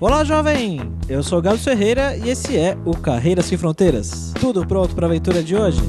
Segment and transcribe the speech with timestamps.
[0.00, 0.78] Olá, jovem!
[1.08, 4.32] Eu sou Galo Ferreira e esse é o Carreira Sem Fronteiras.
[4.40, 5.80] Tudo pronto para a aventura de hoje?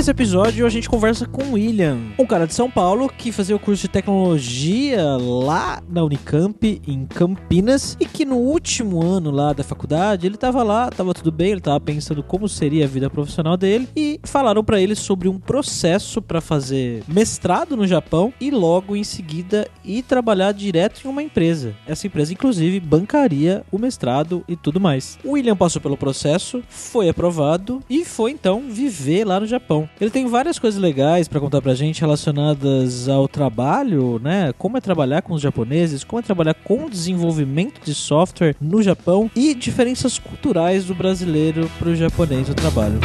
[0.00, 3.54] Nesse episódio a gente conversa com o William, um cara de São Paulo que fazia
[3.54, 9.52] o curso de tecnologia lá na Unicamp, em Campinas, e que no último ano lá
[9.52, 13.10] da faculdade ele tava lá, tava tudo bem, ele tava pensando como seria a vida
[13.10, 18.50] profissional dele e falaram para ele sobre um processo para fazer mestrado no Japão e
[18.50, 21.74] logo em seguida ir trabalhar direto em uma empresa.
[21.86, 25.18] Essa empresa, inclusive, bancaria o mestrado e tudo mais.
[25.22, 29.89] O William passou pelo processo, foi aprovado e foi então viver lá no Japão.
[30.00, 34.52] Ele tem várias coisas legais para contar pra gente relacionadas ao trabalho, né?
[34.58, 38.82] Como é trabalhar com os japoneses, como é trabalhar com o desenvolvimento de software no
[38.82, 42.98] Japão e diferenças culturais do brasileiro pro japonês no trabalho.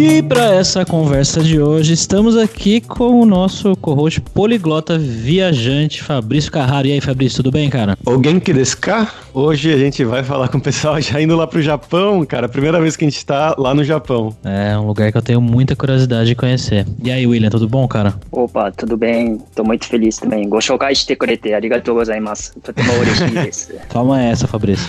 [0.00, 6.52] E para essa conversa de hoje, estamos aqui com o nosso co-host poliglota viajante, Fabrício
[6.52, 6.86] Carraro.
[6.86, 7.98] E aí, Fabrício, tudo bem, cara?
[8.06, 9.12] Alguém que descar?
[9.34, 12.48] Hoje a gente vai falar com o pessoal já indo lá pro Japão, cara.
[12.48, 14.32] Primeira vez que a gente tá lá no Japão.
[14.44, 16.86] É, um lugar que eu tenho muita curiosidade de conhecer.
[17.02, 18.14] E aí, William, tudo bom, cara?
[18.30, 19.38] Opa, tudo bem.
[19.52, 20.48] Tô muito feliz também.
[20.48, 22.52] Goshoukai shite kurete, arigatou gozaimasu.
[23.32, 23.72] Desu.
[23.90, 24.88] Toma essa, Fabrício.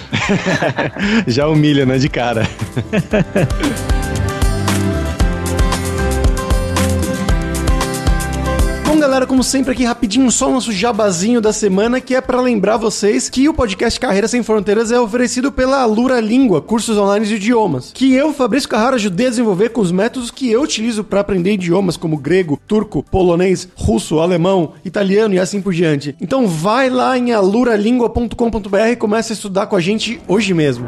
[1.26, 2.48] já humilha, né, de cara.
[9.10, 12.78] galera, como sempre aqui rapidinho só o nosso jabazinho da semana, que é para lembrar
[12.78, 17.34] vocês que o podcast Carreira Sem Fronteiras é oferecido pela Lura Língua, cursos online de
[17.34, 21.22] idiomas, que eu, Fabrício Carraro, ajudei a desenvolver com os métodos que eu utilizo para
[21.22, 26.16] aprender idiomas como grego, turco, polonês, russo, alemão, italiano e assim por diante.
[26.22, 30.88] Então vai lá em aluralingua.com.br e começa a estudar com a gente hoje mesmo.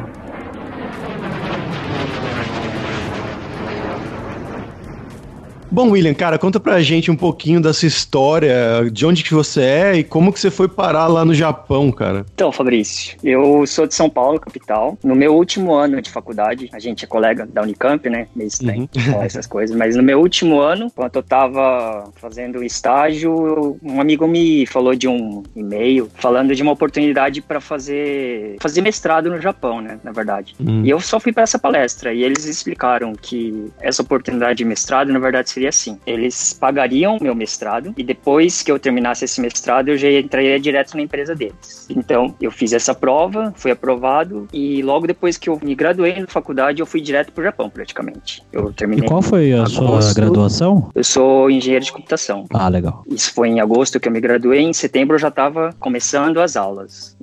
[5.71, 9.95] Bom, William, cara, conta pra gente um pouquinho dessa história, de onde que você é
[9.95, 12.25] e como que você foi parar lá no Japão, cara.
[12.33, 14.97] Então, Fabrício, eu sou de São Paulo, capital.
[15.01, 18.27] No meu último ano de faculdade, a gente é colega da Unicamp, né?
[18.35, 19.21] Meio estranho uhum.
[19.23, 24.65] essas coisas, mas no meu último ano, quando eu tava fazendo estágio, um amigo me
[24.65, 29.99] falou de um e-mail falando de uma oportunidade para fazer fazer mestrado no Japão, né,
[30.03, 30.53] na verdade.
[30.59, 30.83] Uhum.
[30.83, 35.13] E eu só fui para essa palestra e eles explicaram que essa oportunidade de mestrado,
[35.13, 39.89] na verdade, seria assim: eles pagariam meu mestrado e depois que eu terminasse esse mestrado,
[39.89, 41.85] eu já entraria direto na empresa deles.
[41.89, 46.27] Então, eu fiz essa prova, fui aprovado e logo depois que eu me graduei na
[46.27, 48.43] faculdade, eu fui direto para o Japão, praticamente.
[48.51, 49.05] Eu terminei.
[49.05, 50.01] E qual foi a agosto.
[50.01, 50.89] sua graduação?
[50.95, 52.45] Eu sou engenheiro de computação.
[52.51, 53.03] Ah, legal.
[53.07, 54.61] Isso foi em agosto que eu me graduei.
[54.61, 57.15] Em setembro eu já estava começando as aulas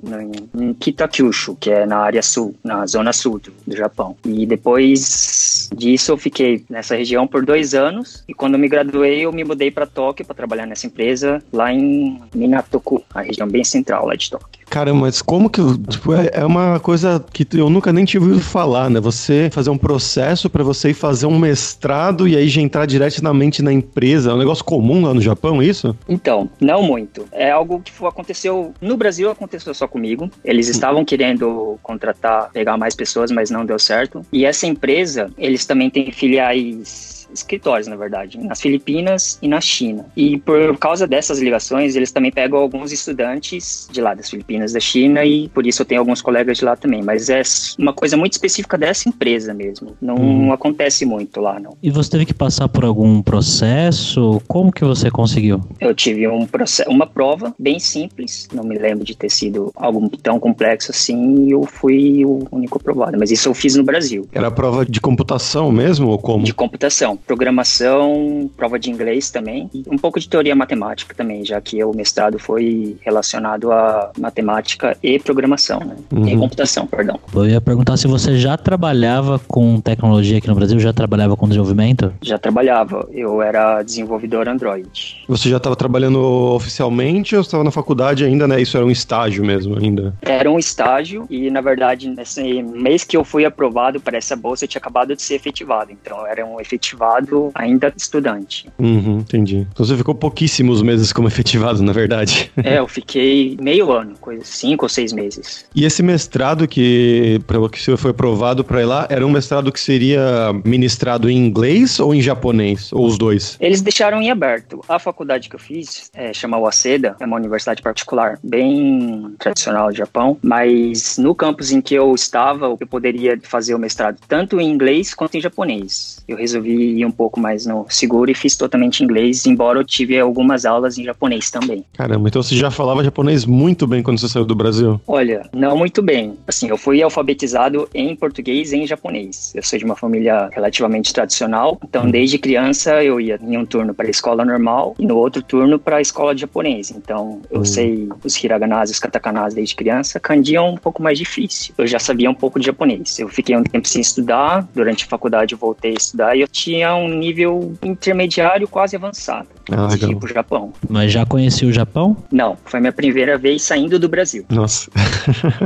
[0.57, 4.15] em Kitakyushu, que é na área sul, na zona sul do, do Japão.
[4.25, 9.25] E depois disso eu fiquei nessa região por dois anos e quando eu me graduei,
[9.25, 13.63] eu me mudei para Tóquio para trabalhar nessa empresa lá em Minatoku, a região bem
[13.63, 14.58] central lá de Tóquio.
[14.69, 15.61] Cara, mas como que.
[15.87, 18.99] Tipo, é, é uma coisa que eu nunca nem tinha ouvido falar, né?
[18.99, 23.61] Você fazer um processo para você ir fazer um mestrado e aí já entrar diretamente
[23.61, 24.31] na empresa.
[24.31, 25.95] É um negócio comum lá no Japão, isso?
[26.07, 27.27] Então, não muito.
[27.31, 28.73] É algo que aconteceu.
[28.79, 30.29] No Brasil aconteceu só comigo.
[30.43, 34.25] Eles estavam querendo contratar, pegar mais pessoas, mas não deu certo.
[34.31, 40.05] E essa empresa, eles também têm filiais escritórios, na verdade, nas Filipinas e na China.
[40.15, 44.79] E por causa dessas ligações, eles também pegam alguns estudantes de lá das Filipinas, da
[44.79, 47.01] China, e por isso eu tenho alguns colegas de lá também.
[47.01, 47.41] Mas é
[47.77, 49.95] uma coisa muito específica dessa empresa mesmo.
[50.01, 50.53] Não, hum.
[50.53, 51.77] acontece muito lá, não.
[51.81, 54.41] E você teve que passar por algum processo?
[54.47, 55.61] Como que você conseguiu?
[55.79, 58.47] Eu tive um processo, uma prova bem simples.
[58.53, 61.47] Não me lembro de ter sido algo tão complexo assim.
[61.47, 63.17] E eu fui o único aprovado.
[63.19, 64.27] Mas isso eu fiz no Brasil.
[64.31, 66.43] Era prova de computação mesmo ou como?
[66.43, 71.59] De computação programação, prova de inglês também, e um pouco de teoria matemática também, já
[71.61, 75.95] que o mestrado foi relacionado a matemática e programação, né?
[76.11, 76.27] Uhum.
[76.27, 77.19] E computação, perdão.
[77.33, 81.47] Eu ia perguntar se você já trabalhava com tecnologia aqui no Brasil, já trabalhava com
[81.47, 82.13] desenvolvimento?
[82.21, 85.23] Já trabalhava, eu era desenvolvedor Android.
[85.27, 86.19] Você já estava trabalhando
[86.53, 88.61] oficialmente ou estava na faculdade ainda, né?
[88.61, 90.13] Isso era um estágio mesmo ainda?
[90.21, 94.65] Era um estágio e, na verdade, nesse mês que eu fui aprovado para essa bolsa,
[94.65, 98.67] eu tinha acabado de ser efetivado, então era um efetivado efetivado ainda estudante.
[98.77, 99.67] Uhum, entendi.
[99.71, 102.51] Então você ficou pouquíssimos meses como efetivado, na verdade.
[102.63, 105.65] É, eu fiquei meio ano, coisa cinco ou seis meses.
[105.73, 109.71] E esse mestrado que, pelo que você foi aprovado para ir lá, era um mestrado
[109.71, 112.91] que seria ministrado em inglês ou em japonês?
[112.93, 113.57] Ou os dois?
[113.59, 114.81] Eles deixaram em aberto.
[114.87, 119.95] A faculdade que eu fiz é, chama Waseda, é uma universidade particular, bem tradicional do
[119.95, 124.69] Japão, mas no campus em que eu estava, eu poderia fazer o mestrado tanto em
[124.69, 126.19] inglês quanto em japonês.
[126.27, 130.65] Eu resolvi um pouco mais no seguro e fiz totalmente inglês, embora eu tive algumas
[130.65, 131.83] aulas em japonês também.
[131.93, 134.99] Caramba, então você já falava japonês muito bem quando você saiu do Brasil?
[135.07, 136.35] Olha, não muito bem.
[136.47, 139.51] Assim, eu fui alfabetizado em português e em japonês.
[139.55, 142.11] Eu sou de uma família relativamente tradicional, então hum.
[142.11, 145.79] desde criança eu ia em um turno para a escola normal e no outro turno
[145.79, 146.91] para a escola de japonês.
[146.91, 147.65] Então eu hum.
[147.65, 150.19] sei os hiraganas e os katakanas desde criança.
[150.19, 151.73] Kanji é um pouco mais difícil.
[151.77, 153.19] Eu já sabia um pouco de japonês.
[153.19, 156.47] Eu fiquei um tempo sem estudar, durante a faculdade eu voltei a estudar e eu
[156.47, 159.58] tinha um nível intermediário quase avançado.
[159.71, 160.09] Ah, legal.
[160.09, 160.73] Tipo Japão.
[160.89, 162.15] Mas já conheci o Japão?
[162.31, 164.45] Não, foi minha primeira vez saindo do Brasil.
[164.49, 164.89] Nossa.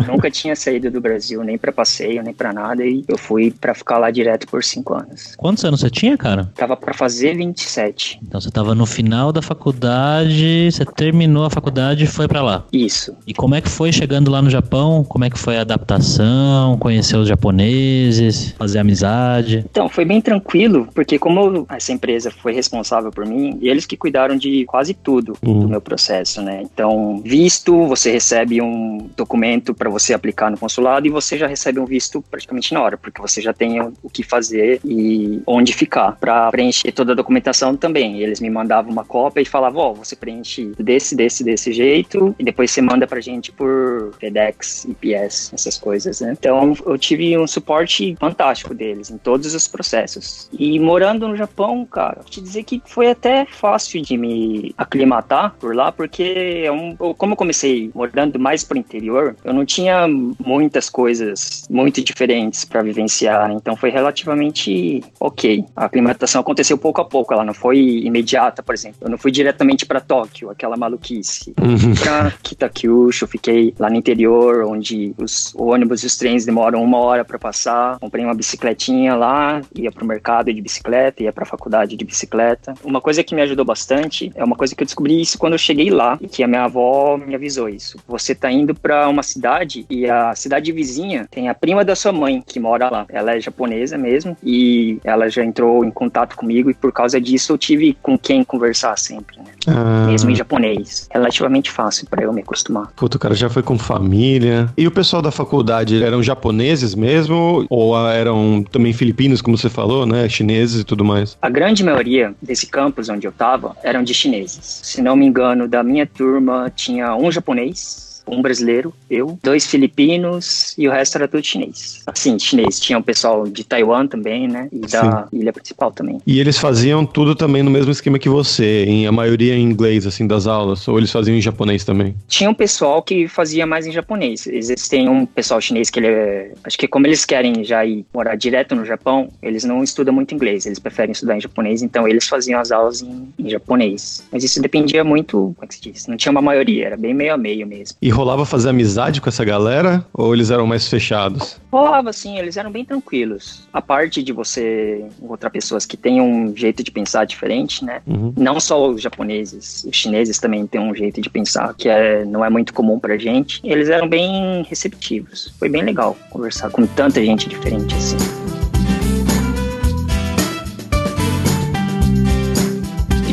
[0.07, 3.73] Nunca tinha saído do Brasil, nem para passeio, nem para nada, e eu fui para
[3.73, 5.35] ficar lá direto por cinco anos.
[5.37, 6.51] Quantos anos você tinha, cara?
[6.55, 8.19] Tava para fazer 27.
[8.21, 12.65] Então você tava no final da faculdade, você terminou a faculdade e foi para lá.
[12.71, 13.15] Isso.
[13.25, 15.03] E como é que foi chegando lá no Japão?
[15.03, 16.77] Como é que foi a adaptação?
[16.77, 18.51] Conhecer os japoneses?
[18.57, 19.65] Fazer amizade?
[19.69, 23.92] Então, foi bem tranquilo, porque como essa empresa foi responsável por mim, e eles que
[23.97, 25.61] cuidaram de quase tudo uhum.
[25.61, 26.61] do meu processo, né?
[26.61, 31.79] Então, visto, você recebe um documento para você aplicar no consulado e você já recebe
[31.79, 36.17] um visto praticamente na hora, porque você já tem o que fazer e onde ficar.
[36.19, 38.21] Para preencher toda a documentação também.
[38.21, 42.35] Eles me mandavam uma cópia e falavam: Ó, oh, você preenche desse, desse, desse jeito,
[42.37, 46.35] e depois você manda pra gente por FedEx, UPS, essas coisas, né?
[46.37, 50.49] Então, eu tive um suporte fantástico deles em todos os processos.
[50.57, 55.75] E morando no Japão, cara, te dizer que foi até fácil de me aclimatar por
[55.75, 60.89] lá, porque é um, como eu comecei morando mais pro interior, eu não tinha muitas
[60.89, 65.65] coisas muito diferentes para vivenciar, então foi relativamente ok.
[65.75, 68.99] A aclimatação aconteceu pouco a pouco, ela não foi imediata, por exemplo.
[69.01, 71.53] Eu não fui diretamente para Tóquio, aquela maluquice.
[71.59, 71.95] Uhum.
[71.95, 77.25] Pra Kitakyushu, fiquei lá no interior, onde os ônibus e os trens demoram uma hora
[77.25, 77.97] para passar.
[77.99, 82.73] Comprei uma bicicletinha lá, ia pro mercado de bicicleta, ia pra faculdade de bicicleta.
[82.83, 85.59] Uma coisa que me ajudou bastante é uma coisa que eu descobri isso quando eu
[85.59, 87.97] cheguei lá, e que a minha avó me avisou isso.
[88.07, 92.11] Você tá indo para uma cidade e a cidade vizinha tem a prima da sua
[92.11, 93.05] mãe que mora lá.
[93.09, 97.53] Ela é japonesa mesmo e ela já entrou em contato comigo e por causa disso
[97.53, 99.45] eu tive com quem conversar sempre, né?
[99.67, 100.05] Ah.
[100.07, 101.07] Mesmo em japonês.
[101.11, 102.87] Relativamente fácil para eu me acostumar.
[102.95, 104.69] Puta, o cara já foi com família.
[104.77, 110.05] E o pessoal da faculdade eram japoneses mesmo ou eram também filipinos, como você falou,
[110.05, 110.27] né?
[110.27, 111.37] Chineses e tudo mais?
[111.41, 113.52] A grande maioria desse campus onde eu tava
[113.83, 114.81] eram de chineses.
[114.83, 120.73] Se não me engano, da minha turma tinha um japonês um brasileiro, eu, dois filipinos
[120.77, 122.01] e o resto era tudo chinês.
[122.05, 122.79] Assim, chinês.
[122.79, 124.69] Tinha o pessoal de Taiwan também, né?
[124.71, 125.39] E da Sim.
[125.39, 126.19] ilha principal também.
[126.25, 130.05] E eles faziam tudo também no mesmo esquema que você, em a maioria em inglês,
[130.07, 130.87] assim, das aulas?
[130.87, 132.15] Ou eles faziam em japonês também?
[132.27, 134.47] Tinha um pessoal que fazia mais em japonês.
[134.47, 136.51] Existem um pessoal chinês que ele é...
[136.63, 140.33] Acho que como eles querem já ir morar direto no Japão, eles não estudam muito
[140.33, 140.65] inglês.
[140.65, 144.23] Eles preferem estudar em japonês, então eles faziam as aulas em, em japonês.
[144.31, 146.07] Mas isso dependia muito, como é que se diz?
[146.07, 147.97] Não tinha uma maioria, era bem meio a meio mesmo.
[148.01, 150.05] E rolava fazer amizade com essa galera?
[150.13, 151.59] Ou eles eram mais fechados?
[151.71, 153.67] Rolava, sim, eles eram bem tranquilos.
[153.73, 158.01] A parte de você encontrar pessoas que têm um jeito de pensar diferente, né?
[158.05, 158.33] Uhum.
[158.37, 162.45] Não só os japoneses, os chineses também têm um jeito de pensar que é, não
[162.45, 163.59] é muito comum pra gente.
[163.63, 165.53] Eles eram bem receptivos.
[165.59, 168.42] Foi bem legal conversar com tanta gente diferente assim.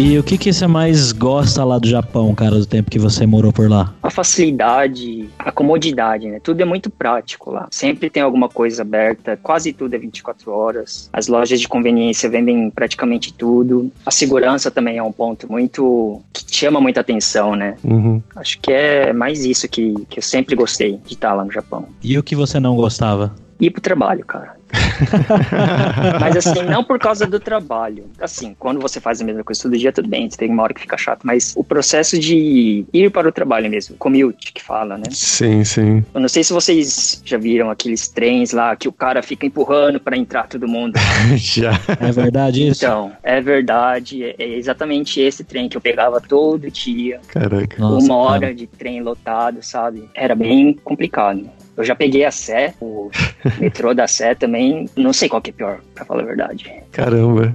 [0.03, 3.27] E o que, que você mais gosta lá do Japão, cara, do tempo que você
[3.27, 3.93] morou por lá?
[4.03, 6.41] A facilidade, a comodidade, né?
[6.43, 7.69] Tudo é muito prático lá.
[7.71, 11.11] Sempre tem alguma coisa aberta, quase tudo é 24 horas.
[11.13, 13.93] As lojas de conveniência vendem praticamente tudo.
[14.07, 16.23] A segurança também é um ponto muito.
[16.33, 17.77] que chama muita atenção, né?
[17.85, 18.23] Uhum.
[18.37, 21.85] Acho que é mais isso que, que eu sempre gostei de estar lá no Japão.
[22.03, 23.35] E o que você não gostava?
[23.61, 24.60] Ir pro trabalho, cara.
[26.21, 28.05] mas assim, não por causa do trabalho.
[28.21, 30.75] Assim, quando você faz a mesma coisa todo dia, tudo bem, você tem uma hora
[30.75, 34.97] que fica chato, mas o processo de ir para o trabalho mesmo, commute que fala,
[34.97, 35.05] né?
[35.11, 36.05] Sim, sim.
[36.15, 40.01] Eu não sei se vocês já viram aqueles trens lá que o cara fica empurrando
[40.01, 40.95] para entrar todo mundo.
[41.37, 41.73] já.
[42.01, 42.85] É verdade isso?
[42.85, 44.25] Então, é verdade.
[44.39, 47.21] É exatamente esse trem que eu pegava todo dia.
[47.29, 47.77] Caraca.
[47.79, 48.55] Nossa, uma hora cara.
[48.55, 50.09] de trem lotado, sabe?
[50.15, 51.49] Era bem complicado.
[51.77, 53.11] Eu já peguei a Sé, o
[53.59, 54.89] metrô da Sé também.
[54.97, 56.73] Não sei qual que é pior, pra falar a verdade.
[56.93, 57.55] Caramba.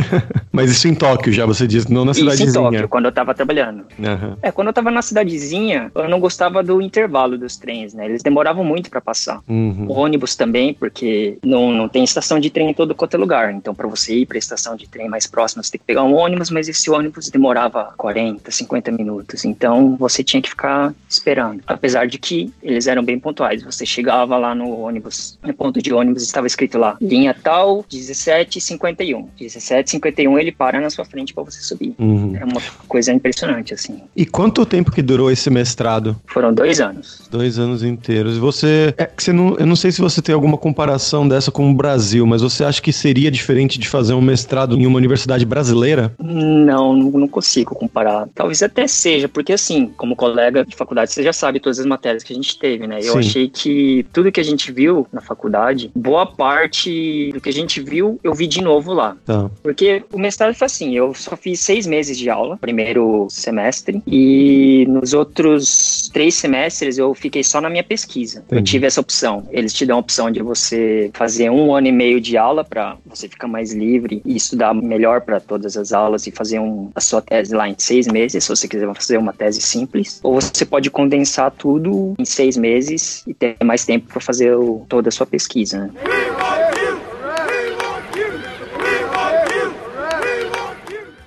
[0.52, 2.48] Mas isso em Tóquio já, você disse, não na cidadezinha.
[2.48, 3.84] Isso em Tóquio, quando eu tava trabalhando.
[4.02, 4.38] Aham.
[4.42, 8.06] É, quando eu tava na cidadezinha, eu não gostava do intervalo dos trens, né?
[8.06, 9.40] Eles demoravam muito pra passar.
[9.48, 9.86] Uhum.
[9.88, 13.52] O ônibus também, porque não, não tem estação de trem em todo quanto é lugar.
[13.52, 16.14] Então, pra você ir pra estação de trem mais próxima, você tem que pegar um
[16.14, 19.44] ônibus, mas esse ônibus demorava 40, 50 minutos.
[19.44, 21.62] Então, você tinha que ficar esperando.
[21.66, 23.55] Apesar de que eles eram bem pontuais.
[23.64, 29.28] Você chegava lá no ônibus, no ponto de ônibus, estava escrito lá, linha tal, 1751.
[29.38, 31.94] 1751 ele para na sua frente pra você subir.
[31.98, 32.36] Uhum.
[32.36, 34.02] É uma coisa impressionante, assim.
[34.14, 36.16] E quanto tempo que durou esse mestrado?
[36.26, 37.28] Foram dois anos.
[37.30, 38.36] Dois anos inteiros.
[38.36, 38.94] E você.
[38.96, 42.26] É você não, eu não sei se você tem alguma comparação dessa com o Brasil,
[42.26, 46.14] mas você acha que seria diferente de fazer um mestrado em uma universidade brasileira?
[46.18, 48.28] Não, não não consigo comparar.
[48.34, 52.22] Talvez até seja, porque assim, como colega de faculdade, você já sabe todas as matérias
[52.22, 52.98] que a gente teve, né?
[52.98, 53.18] Eu Sim.
[53.18, 57.80] achei que tudo que a gente viu na faculdade, boa parte do que a gente
[57.80, 59.16] viu, eu vi de novo lá.
[59.24, 59.50] Tá.
[59.62, 64.86] Porque o mestrado foi assim, eu só fiz seis meses de aula, primeiro semestre, e
[64.88, 68.38] nos outros três semestres eu fiquei só na minha pesquisa.
[68.50, 68.72] Eu Entendi.
[68.72, 69.46] tive essa opção.
[69.50, 72.96] Eles te dão a opção de você fazer um ano e meio de aula para
[73.06, 77.00] você ficar mais livre e estudar melhor para todas as aulas e fazer um, a
[77.00, 80.20] sua tese lá em seis meses, se você quiser fazer uma tese simples.
[80.22, 84.84] Ou você pode condensar tudo em seis meses e ter mais tempo para fazer o-
[84.88, 85.90] toda a sua pesquisa, né?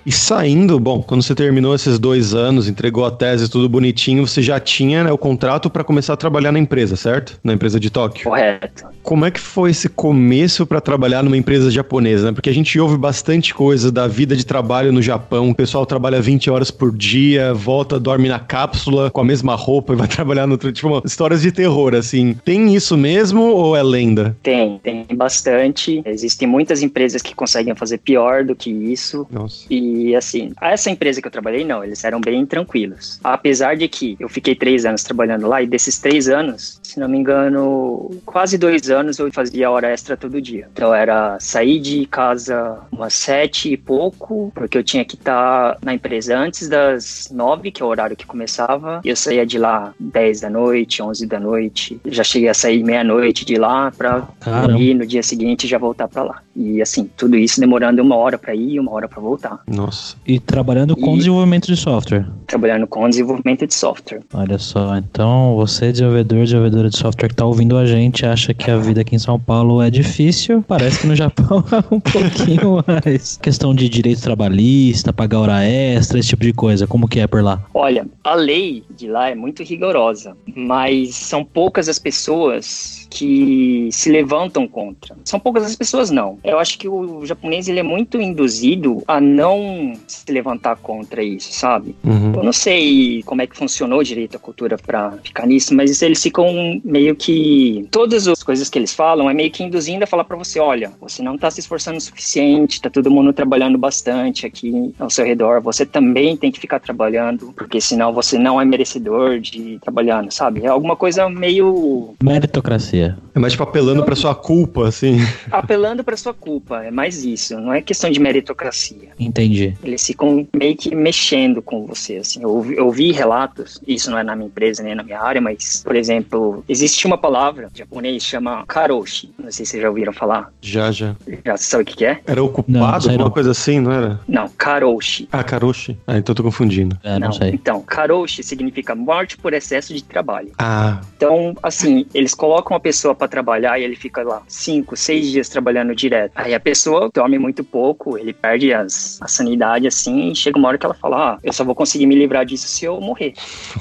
[0.06, 4.42] E saindo, bom, quando você terminou esses dois anos, entregou a tese, tudo bonitinho, você
[4.42, 7.40] já tinha né, o contrato para começar a trabalhar na empresa, certo?
[7.44, 8.24] Na empresa de Tóquio.
[8.24, 8.86] Correto.
[9.04, 12.32] Como é que foi esse começo para trabalhar numa empresa japonesa, né?
[12.32, 15.50] Porque a gente ouve bastante coisa da vida de trabalho no Japão.
[15.50, 19.94] O pessoal trabalha 20 horas por dia, volta, dorme na cápsula com a mesma roupa
[19.94, 20.72] e vai trabalhar no outro.
[20.72, 22.36] Tipo, histórias de terror, assim.
[22.46, 24.36] Tem isso mesmo ou é lenda?
[24.44, 26.02] Tem, tem bastante.
[26.06, 29.28] Existem muitas empresas que conseguem fazer pior do que isso.
[29.32, 29.66] Nossa.
[29.70, 33.20] E assim, essa empresa que eu trabalhei, não, eles eram bem tranquilos.
[33.24, 37.08] Apesar de que eu fiquei três anos trabalhando lá, e desses três anos, se não
[37.08, 40.68] me engano, quase dois anos eu fazia hora extra todo dia.
[40.74, 45.94] Então era sair de casa umas sete e pouco, porque eu tinha que estar na
[45.94, 49.94] empresa antes das nove, que é o horário que começava, e eu saía de lá
[50.00, 52.00] dez da noite, onze da noite.
[52.06, 54.68] Já cheguei a sair meia-noite de lá pra Caramba.
[54.68, 56.42] dormir no dia seguinte e já voltar pra lá.
[56.56, 59.60] E assim, tudo isso demorando uma hora pra ir e uma hora pra voltar.
[59.80, 60.16] Nossa.
[60.28, 62.26] E trabalhando com E- desenvolvimento de software.
[62.48, 64.22] Trabalhando com desenvolvimento de software.
[64.34, 68.70] Olha só, então você, desenvolvedor, desenvolvedora de software que tá ouvindo a gente, acha que
[68.70, 70.64] a vida aqui em São Paulo é difícil.
[70.68, 73.38] Parece que no Japão é um pouquinho mais.
[73.38, 76.86] Questão de direito trabalhista, pagar hora extra, esse tipo de coisa.
[76.88, 77.62] Como que é por lá?
[77.74, 84.10] Olha, a lei de lá é muito rigorosa, mas são poucas as pessoas que se
[84.12, 85.16] levantam contra.
[85.26, 86.38] São poucas as pessoas não.
[86.44, 91.52] Eu acho que o japonês ele é muito induzido a não se levantar contra isso,
[91.52, 91.96] sabe?
[92.04, 92.34] Uhum.
[92.36, 96.22] Eu não sei como é que funcionou direito a cultura pra ficar nisso, mas eles
[96.22, 97.88] ficam meio que.
[97.92, 100.92] Todas as coisas que eles falam é meio que induzindo a falar pra você: olha,
[101.02, 105.26] você não tá se esforçando o suficiente, tá todo mundo trabalhando bastante aqui ao seu
[105.26, 110.32] redor, você também tem que ficar trabalhando, porque senão você não é merecedor de trabalhando,
[110.32, 110.66] sabe?
[110.66, 112.99] É alguma coisa meio Meritocracia.
[113.36, 115.18] É mais tipo apelando pra sua culpa, assim.
[115.52, 119.10] apelando pra sua culpa, é mais isso, não é questão de meritocracia.
[119.20, 119.76] Entendi.
[119.84, 122.42] Eles ficam meio que mexendo com você, assim.
[122.42, 125.42] Eu, ouvi- eu ouvi relatos, isso não é na minha empresa nem na minha área,
[125.42, 129.32] mas, por exemplo, existe uma palavra em japonês chama karoshi.
[129.38, 130.52] Não sei se vocês já ouviram falar.
[130.62, 131.16] Já, já.
[131.46, 132.20] Já sabe o que que é?
[132.26, 133.32] Era Não, ocupado, alguma não.
[133.32, 134.20] coisa assim, não era?
[134.28, 135.28] Não, karoshi.
[135.32, 135.98] Ah, Karoshi.
[136.08, 136.98] Ah, então eu tô confundindo.
[137.04, 137.50] É, não, sei.
[137.52, 140.52] Então, karoshi significa morte por excesso de trabalho.
[140.58, 145.32] Ah, Então, assim, eles colocam a pessoa pra trabalhar e ele fica lá cinco, seis
[145.32, 146.32] dias trabalhando direto.
[146.36, 150.68] Aí a pessoa dorme muito pouco, ele perde as, a sanidade, assim, e chega uma
[150.68, 153.34] hora que ela fala, ah, eu só vou conseguir me livrar disso se eu morrer.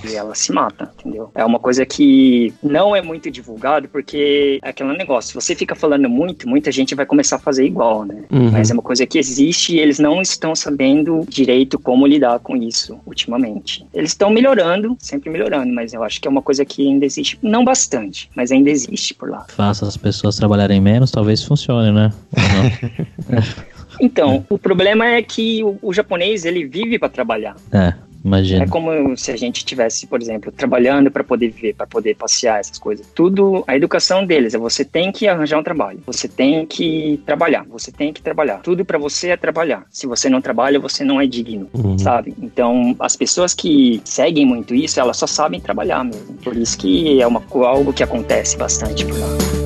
[0.09, 1.31] E ela se mata, entendeu?
[1.35, 5.75] É uma coisa que não é muito divulgado, porque é aquele negócio, se você fica
[5.75, 8.25] falando muito, muita gente vai começar a fazer igual, né?
[8.31, 8.51] Uhum.
[8.51, 12.57] Mas é uma coisa que existe e eles não estão sabendo direito como lidar com
[12.57, 13.87] isso ultimamente.
[13.93, 17.39] Eles estão melhorando, sempre melhorando, mas eu acho que é uma coisa que ainda existe,
[17.43, 19.47] não bastante, mas ainda existe por lá.
[19.49, 22.13] Faça as pessoas trabalharem menos, talvez funcione, né?
[24.01, 27.57] Então, o problema é que o, o japonês, ele vive para trabalhar.
[27.73, 27.95] É,
[28.29, 28.65] Imagina.
[28.65, 32.61] É como se a gente tivesse, por exemplo, trabalhando para poder viver, para poder passear,
[32.61, 33.07] essas coisas.
[33.15, 37.65] Tudo, a educação deles é você tem que arranjar um trabalho, você tem que trabalhar,
[37.69, 38.59] você tem que trabalhar.
[38.59, 39.85] Tudo para você é trabalhar.
[39.91, 41.99] Se você não trabalha, você não é digno, uhum.
[41.99, 42.35] sabe?
[42.41, 46.35] Então, as pessoas que seguem muito isso, elas só sabem trabalhar mesmo.
[46.45, 49.58] Por isso que é uma, algo que acontece bastante por lá.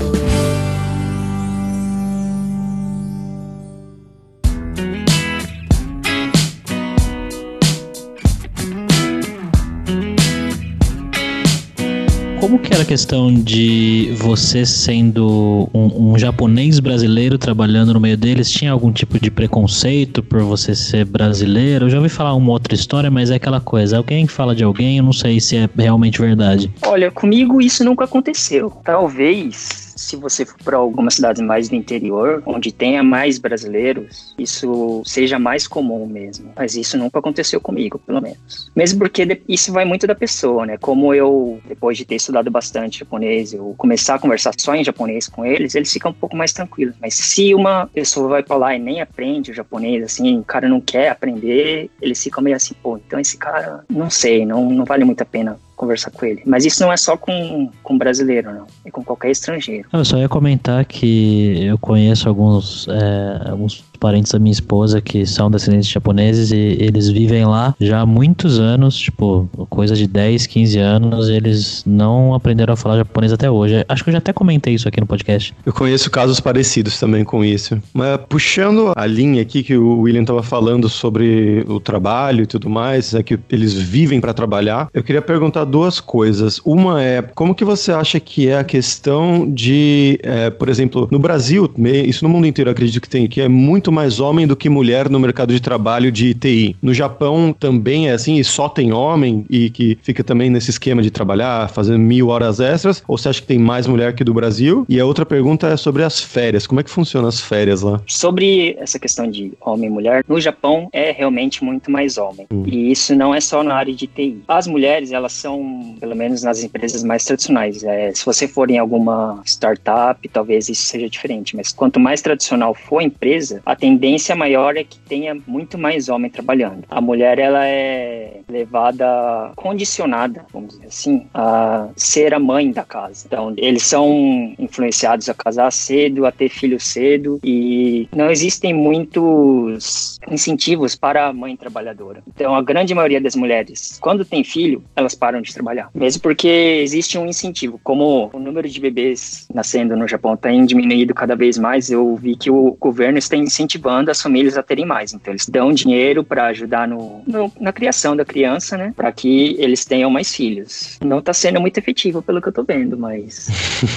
[12.42, 18.16] Como que era a questão de você sendo um, um, japonês brasileiro trabalhando no meio
[18.16, 18.50] deles?
[18.50, 21.84] Tinha algum tipo de preconceito por você ser brasileiro?
[21.84, 23.96] Eu já ouvi falar uma outra história, mas é aquela coisa.
[23.96, 26.68] Alguém fala de alguém, eu não sei se é realmente verdade.
[26.84, 28.72] Olha, comigo isso nunca aconteceu.
[28.82, 35.02] Talvez se você for para algumas cidades mais do interior, onde tenha mais brasileiros, isso
[35.04, 36.52] seja mais comum mesmo.
[36.56, 38.70] Mas isso nunca aconteceu comigo, pelo menos.
[38.74, 40.76] Mesmo porque isso vai muito da pessoa, né?
[40.78, 45.28] Como eu, depois de ter estudado bastante japonês, eu começar a conversar só em japonês
[45.28, 46.94] com eles, eles ficam um pouco mais tranquilos.
[47.00, 50.68] Mas se uma pessoa vai para lá e nem aprende o japonês, assim, o cara
[50.68, 54.84] não quer aprender, eles ficam meio assim, pô, então esse cara, não sei, não, não
[54.84, 56.42] vale muito a pena conversar com ele.
[56.46, 58.66] Mas isso não é só com, com brasileiro, não.
[58.84, 59.88] É com qualquer estrangeiro.
[59.92, 65.24] Eu só ia comentar que eu conheço alguns, é, alguns parentes da minha esposa que
[65.24, 70.48] são descendentes japoneses e eles vivem lá já há muitos anos, tipo, coisa de 10,
[70.48, 73.84] 15 anos, eles não aprenderam a falar japonês até hoje.
[73.88, 75.54] Acho que eu já até comentei isso aqui no podcast.
[75.64, 77.80] Eu conheço casos parecidos também com isso.
[77.94, 82.68] Mas puxando a linha aqui que o William estava falando sobre o trabalho e tudo
[82.68, 86.60] mais, é que eles vivem para trabalhar, eu queria perguntar duas coisas.
[86.64, 91.20] Uma é, como que você acha que é a questão de, é, por exemplo, no
[91.20, 91.72] Brasil,
[92.04, 94.68] isso no mundo inteiro eu acredito que tem, que é muito mais homem do que
[94.68, 96.76] mulher no mercado de trabalho de TI.
[96.82, 101.02] No Japão também é assim, e só tem homem e que fica também nesse esquema
[101.02, 104.34] de trabalhar, fazendo mil horas extras, ou você acha que tem mais mulher que do
[104.34, 104.84] Brasil?
[104.88, 106.66] E a outra pergunta é sobre as férias.
[106.66, 108.00] Como é que funcionam as férias lá?
[108.06, 112.46] Sobre essa questão de homem e mulher, no Japão é realmente muito mais homem.
[112.52, 112.64] Hum.
[112.66, 114.42] E isso não é só na área de TI.
[114.48, 117.82] As mulheres, elas são, pelo menos nas empresas mais tradicionais.
[117.84, 122.74] É, se você for em alguma startup, talvez isso seja diferente, mas quanto mais tradicional
[122.74, 126.84] for a empresa, a tendência maior é que tenha muito mais homem trabalhando.
[126.88, 133.24] A mulher ela é levada condicionada, vamos dizer assim, a ser a mãe da casa.
[133.26, 140.20] Então, eles são influenciados a casar cedo, a ter filho cedo e não existem muitos
[140.30, 142.22] incentivos para a mãe trabalhadora.
[142.32, 145.90] Então, a grande maioria das mulheres, quando tem filho, elas param de trabalhar.
[145.92, 147.80] Mesmo porque existe um incentivo.
[147.82, 152.36] Como o número de bebês nascendo no Japão tem diminuído cada vez mais, eu vi
[152.36, 155.12] que o governo está incentivando incentivando as famílias a terem mais.
[155.12, 158.92] Então, eles dão dinheiro para ajudar no, no, na criação da criança, né?
[158.94, 160.98] Para que eles tenham mais filhos.
[161.02, 163.48] Não está sendo muito efetivo pelo que eu estou vendo, mas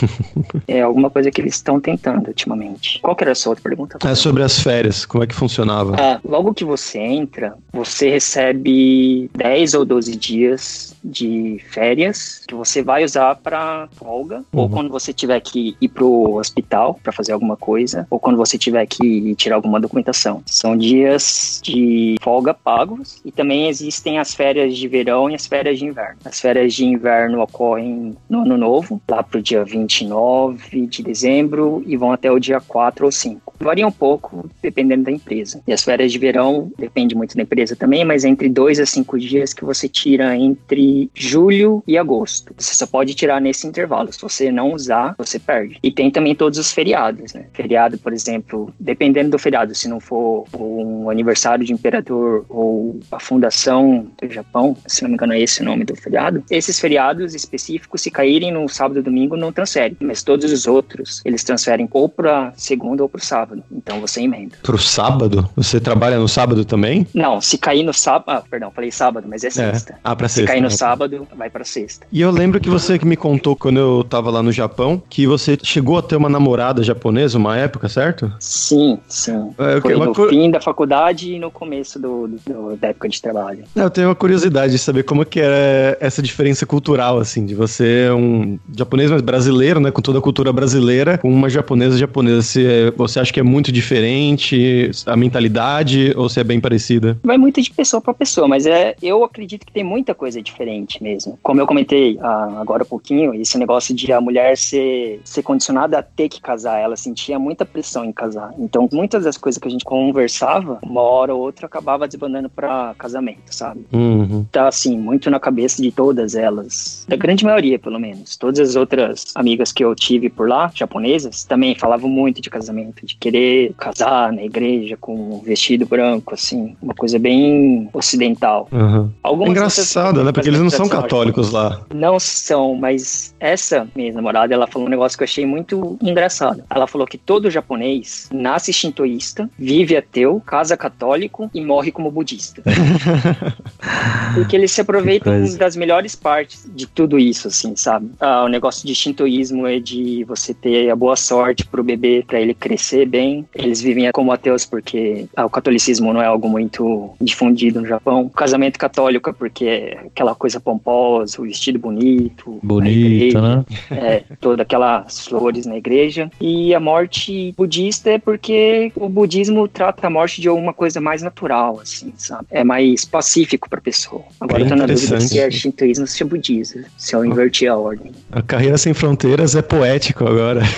[0.68, 3.00] é alguma coisa que eles estão tentando ultimamente.
[3.02, 3.98] Qual que era a sua outra pergunta?
[4.06, 5.96] É sobre as férias, como é que funcionava?
[6.00, 12.82] Ah, logo que você entra, você recebe 10 ou 12 dias de férias que você
[12.82, 14.62] vai usar para folga, uhum.
[14.62, 18.58] ou quando você tiver que ir pro hospital para fazer alguma coisa, ou quando você
[18.58, 20.44] tiver que tirar alguma documentação.
[20.46, 25.80] São dias de folga pagos e também existem as férias de verão e as férias
[25.80, 26.18] de inverno.
[26.26, 31.98] As férias de inverno ocorrem no ano novo, lá pro dia 29 de dezembro e
[31.98, 33.56] vão até o dia 4 ou 5.
[33.60, 35.62] Varia um pouco dependendo da empresa.
[35.68, 38.86] E as férias de verão depende muito da empresa também, mas é entre 2 a
[38.86, 42.54] 5 dias que você tira entre julho e agosto.
[42.58, 44.12] Você só pode tirar nesse intervalo.
[44.12, 45.80] Se você não usar, você perde.
[45.82, 47.46] E tem também todos os feriados, né?
[47.54, 53.20] Feriado, por exemplo, dependendo do feriado, se não for um aniversário de imperador ou a
[53.20, 57.36] fundação do Japão, se não me engano é esse o nome do feriado, esses feriados
[57.36, 59.96] específicos, se caírem no sábado e domingo, não transfere.
[60.02, 63.64] Mas todos os outros, eles transferem ou para segunda ou para sábado.
[63.72, 64.58] Então você emenda.
[64.64, 65.48] Pro sábado?
[65.56, 67.08] Você trabalha no sábado também?
[67.14, 68.26] Não, se cair no sábado.
[68.28, 69.52] Ah, perdão, falei sábado, mas é, é.
[69.52, 69.94] sexta.
[69.94, 69.96] É.
[70.04, 70.48] Ah, pra se sexta.
[70.48, 70.76] Se cair no né?
[70.76, 72.08] sábado, vai pra sexta.
[72.12, 75.28] E eu lembro que você que me contou quando eu tava lá no Japão que
[75.28, 78.34] você chegou a ter uma namorada japonesa uma época, certo?
[78.40, 79.35] Sim, sim.
[79.58, 80.30] É, Foi no cur...
[80.30, 83.64] fim da faculdade e no começo do, do, da época de trabalho.
[83.76, 88.10] Eu tenho uma curiosidade de saber como que é essa diferença cultural, assim, de você
[88.12, 92.42] um japonês, mas brasileiro, né, com toda a cultura brasileira, com uma japonesa japonesa.
[92.42, 97.18] Se você acha que é muito diferente a mentalidade ou se é bem parecida?
[97.24, 101.02] Vai muito de pessoa para pessoa, mas é, eu acredito que tem muita coisa diferente
[101.02, 101.38] mesmo.
[101.42, 106.00] Como eu comentei ah, agora há pouquinho, esse negócio de a mulher ser, ser condicionada
[106.00, 108.54] a ter que casar, ela sentia muita pressão em casar.
[108.58, 112.94] Então, muitas das coisas que a gente conversava, uma hora ou outra acabava desbandando para
[112.98, 113.86] casamento, sabe?
[113.92, 114.46] Uhum.
[114.52, 118.38] Tá assim, muito na cabeça de todas elas, da grande maioria, pelo menos.
[118.38, 123.06] Todas as outras amigas que eu tive por lá, japonesas, também falavam muito de casamento,
[123.06, 128.68] de querer casar na igreja com um vestido branco, assim, uma coisa bem ocidental.
[128.72, 129.10] Uhum.
[129.24, 130.32] Algumas Engraçado, outras- né?
[130.32, 131.82] Porque eles não são católicos lá.
[131.94, 136.64] não são, mas essa minha namorada, ela falou um negócio que eu achei muito engraçado.
[136.70, 139.15] Ela falou que todo japonês nasce shintoísta,
[139.58, 142.62] vive ateu, casa católico e morre como budista.
[144.34, 148.10] Porque eles se aproveitam das melhores partes de tudo isso, assim, sabe?
[148.20, 152.40] Ah, o negócio de shintoísmo é de você ter a boa sorte pro bebê, pra
[152.40, 153.46] ele crescer bem.
[153.54, 158.30] Eles vivem como ateus porque ah, o catolicismo não é algo muito difundido no Japão.
[158.30, 162.60] Casamento católico é porque é aquela coisa pomposa, o vestido bonito.
[162.62, 163.66] Bonito, né?
[163.92, 166.30] É, todas aquelas flores na igreja.
[166.40, 171.22] E a morte budista é porque o budismo trata a morte de uma coisa mais
[171.22, 172.46] natural, assim, sabe?
[172.52, 174.24] É mais pacífico pra pessoa.
[174.40, 177.26] Agora Bem eu tô na dúvida se é shintoísmo ou se é budismo, se eu
[177.26, 178.12] inverti a ordem.
[178.32, 180.62] A carreira sem fronteiras é poético agora.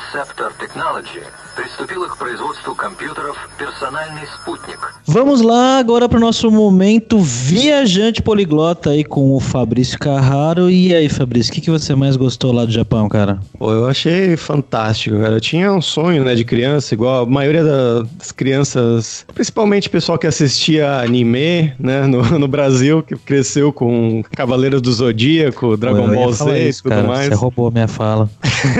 [0.26, 1.20] Transceptor Technology
[1.54, 4.78] приступила к производству компьютеров «Персональный спутник».
[5.06, 10.70] Vamos lá agora para o nosso momento viajante poliglota aí com o Fabrício Carraro.
[10.70, 13.38] E aí, Fabrício, o que, que você mais gostou lá do Japão, cara?
[13.58, 15.34] Pô, eu achei fantástico, cara.
[15.36, 19.90] Eu tinha um sonho, né, de criança, igual a maioria da- das crianças, principalmente o
[19.90, 26.06] pessoal que assistia anime, né, no, no Brasil, que cresceu com Cavaleiros do Zodíaco, Dragon
[26.06, 27.06] Eu ia Ball falar Z e isso, tudo cara.
[27.08, 27.28] mais.
[27.28, 28.28] Você roubou minha fala.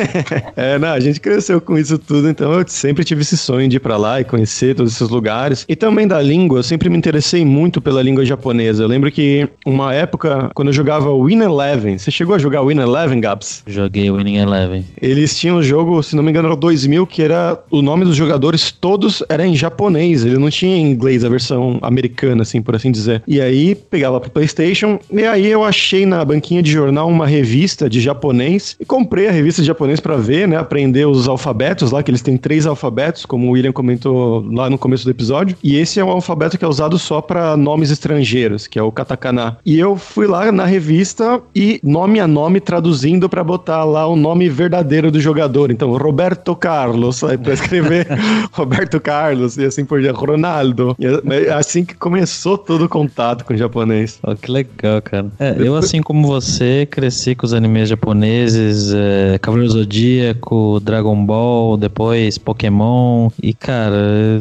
[0.56, 3.77] É, não, a gente cresceu com isso tudo, então eu sempre tive esse sonho de
[3.77, 5.65] ir pra lá e conhecer todos esses lugares.
[5.67, 8.83] E também da língua, eu sempre me interessei muito pela língua japonesa.
[8.83, 12.79] Eu lembro que uma época, quando eu jogava Win Eleven, você chegou a jogar Win
[12.79, 13.63] Eleven, Gabs?
[13.67, 14.85] Joguei Winning Eleven.
[15.01, 18.05] Eles tinham um jogo, se não me engano, era o 2000, que era o nome
[18.05, 20.25] dos jogadores todos era em japonês.
[20.25, 23.23] Ele não tinha em inglês a versão americana, assim, por assim dizer.
[23.27, 27.89] E aí pegava pro PlayStation e aí eu achei na banquinha de jornal uma revista
[27.89, 32.01] de japonês e comprei a revista de japonês pra ver, né, aprender os alfabetos lá,
[32.03, 35.55] que eles têm três alfabetos, como o William comentou lá no começo do episódio.
[35.63, 38.91] E esse é um alfabeto que é usado só pra nomes estrangeiros, que é o
[38.91, 39.57] katakana.
[39.65, 44.15] E eu fui lá na revista e nome a nome traduzindo pra botar lá o
[44.15, 45.71] nome verdadeiro do jogador.
[45.71, 48.07] Então, Roberto Carlos, aí pra escrever
[48.51, 50.95] Roberto Carlos e assim por diante, Ronaldo.
[50.99, 51.05] E
[51.45, 54.19] é assim que começou todo o contato com o japonês.
[54.23, 55.27] Ó, que legal, cara.
[55.39, 61.77] É, eu, assim como você, cresci com os animes japoneses, é, Cavaleiro Zodíaco, Dragon Ball,
[61.77, 63.29] depois Pokémon.
[63.41, 63.95] E, cara,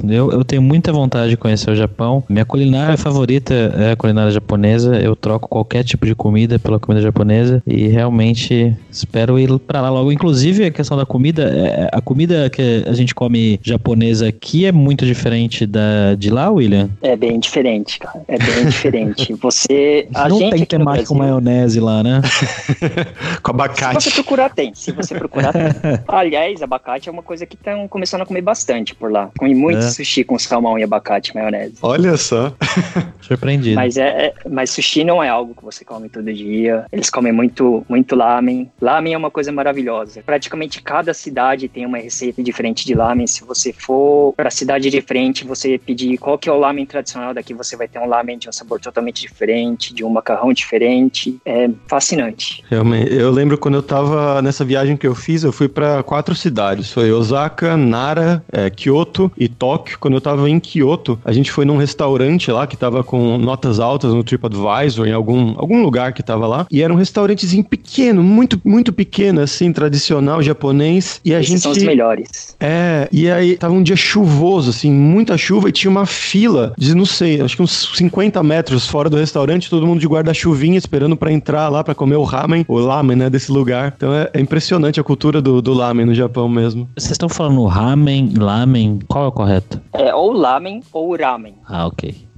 [0.08, 2.24] eu, eu tenho muita vontade de conhecer o Japão.
[2.28, 4.96] Minha culinária favorita é a culinária japonesa.
[4.96, 7.62] Eu troco qualquer tipo de comida pela comida japonesa.
[7.64, 10.10] E realmente espero ir pra lá logo.
[10.10, 14.72] Inclusive, a questão da comida, é, a comida que a gente come japonesa aqui é
[14.72, 16.90] muito diferente da de lá, William?
[17.00, 18.22] É bem diferente, cara.
[18.26, 19.34] É bem diferente.
[19.40, 20.08] Você.
[20.14, 22.20] A Não gente tem temática com maionese lá, né?
[23.42, 24.10] com Se você abacate.
[24.14, 24.72] procurar, tem.
[24.74, 25.62] Se você procurar, tem.
[26.40, 29.30] Aliás, abacate é uma coisa que estão começando a comer bastante por lá.
[29.38, 29.90] Comi muito É.
[29.90, 31.74] sushi com salmão e abacate maionese.
[31.82, 32.54] Olha só.
[33.20, 33.76] Surpreendido.
[33.76, 36.86] Mas, é, é- mas sushi não é algo que você come todo dia.
[36.90, 38.70] Eles comem muito, muito lamen.
[38.80, 40.22] Lamen é uma coisa maravilhosa.
[40.24, 43.26] Praticamente cada cidade tem uma receita diferente de lamen.
[43.26, 47.52] Se você for para cidade diferente, você pedir qual que é o lamen tradicional daqui,
[47.52, 51.38] você vai ter um lamen de um sabor totalmente diferente, de um macarrão diferente.
[51.44, 52.64] É fascinante.
[52.70, 56.34] Realmente, eu lembro quando eu tava nessa viagem que eu fiz, eu fui pra quatro
[56.34, 56.92] cidades.
[56.92, 59.98] Foi Osaka, Nara, é, Kyoto e Tóquio.
[59.98, 63.80] Quando eu tava em Kyoto, a gente foi num restaurante lá que tava com notas
[63.80, 66.66] altas no TripAdvisor, em algum, algum lugar que tava lá.
[66.70, 71.22] E era um restaurantezinho pequeno, muito, muito pequeno, assim, tradicional japonês.
[71.24, 71.62] E a Esses gente.
[71.62, 72.54] são os melhores.
[72.60, 76.94] É, e aí tava um dia chuvoso, assim, muita chuva e tinha uma fila de,
[76.94, 81.16] não sei, acho que uns 50 metros fora do restaurante, todo mundo de guarda-chuvinha esperando
[81.16, 83.94] pra entrar lá pra comer o ramen, o lamen, né, desse lugar.
[83.96, 86.88] Então é, é impressionante a cultura do, do lamen no Japão mesmo.
[86.98, 89.80] Vocês estão falando ramen, lamen, qual é o correto?
[89.92, 91.54] É ou lamen ou ramen.
[91.68, 92.30] Ah, ok.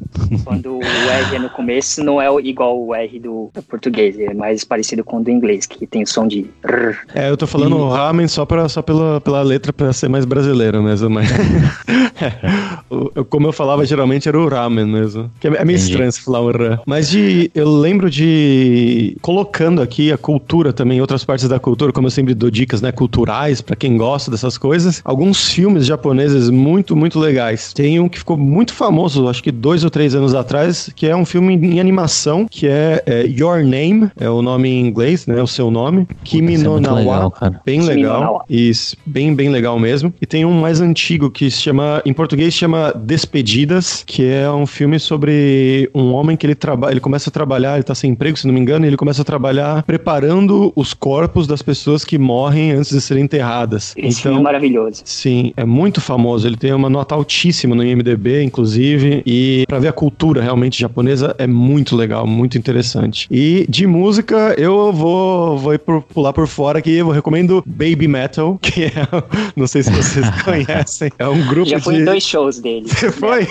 [0.44, 4.64] Quando o R é no começo, não é igual o R do português, é mais
[4.64, 6.96] parecido com o do inglês, que tem o som de R.
[7.14, 7.90] É, eu tô falando e...
[7.90, 11.30] ramen só, pra, só pela, pela letra pra ser mais brasileiro mesmo, mas...
[12.20, 15.30] é, como eu falava, geralmente era o ramen mesmo.
[15.40, 15.90] Que é, é meio Entendi.
[15.90, 16.80] estranho se falar o R.
[16.87, 19.16] Mas de, eu lembro de...
[19.22, 22.92] Colocando aqui a cultura também, outras partes da cultura, como eu sempre dou dicas, né,
[22.92, 25.01] culturais, para quem gosta dessas coisas.
[25.05, 27.72] Alguns filmes japoneses muito, muito legais.
[27.72, 31.16] Tem um que ficou muito famoso, acho que dois ou três anos atrás, que é
[31.16, 35.40] um filme em animação, que é, é Your Name, é o nome em inglês, né,
[35.42, 36.07] o seu nome.
[36.25, 36.98] Kimi no Nawa.
[36.98, 38.44] Legal, bem legal.
[38.48, 40.12] Isso, bem, bem legal mesmo.
[40.20, 44.66] E tem um mais antigo que se chama, em português chama Despedidas, que é um
[44.66, 48.38] filme sobre um homem que ele trabalha, ele começa a trabalhar, ele tá sem emprego,
[48.38, 52.18] se não me engano, e ele começa a trabalhar preparando os corpos das pessoas que
[52.18, 53.51] morrem antes de serem enterradas.
[53.96, 55.02] Esse então, filme é maravilhoso.
[55.04, 56.46] Sim, é muito famoso.
[56.46, 61.34] Ele tem uma nota altíssima no IMDb, inclusive, e para ver a cultura realmente japonesa
[61.38, 63.26] é muito legal, muito interessante.
[63.30, 68.58] E de música, eu vou, vou por, pular por fora aqui, eu recomendo Baby Metal,
[68.60, 68.92] que é,
[69.56, 72.02] não sei se vocês conhecem, é um grupo Já fui de...
[72.02, 72.88] em dois shows dele.
[72.88, 73.46] Você foi?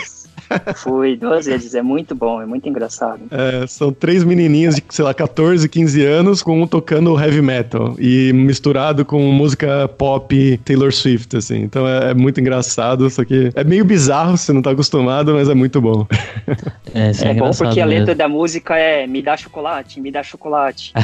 [0.75, 3.21] Fui duas vezes, é muito bom, é muito engraçado.
[3.31, 7.95] É, são três menininhos de, sei lá, 14, 15 anos, com um tocando heavy metal
[7.99, 11.61] e misturado com música pop Taylor Swift, assim.
[11.61, 15.49] Então é, é muito engraçado, só que é meio bizarro se não tá acostumado, mas
[15.49, 16.05] é muito bom.
[16.93, 17.83] É, é, é bom porque mesmo.
[17.83, 20.91] a letra da música é me dá chocolate, me dá chocolate.